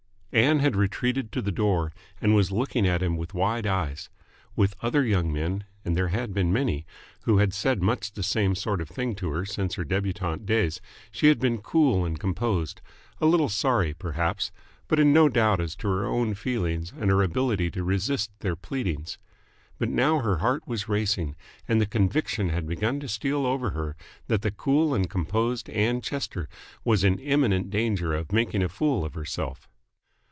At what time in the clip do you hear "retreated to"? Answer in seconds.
0.77-1.41